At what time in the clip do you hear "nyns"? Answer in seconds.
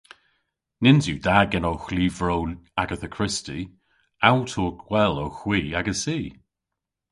0.83-1.05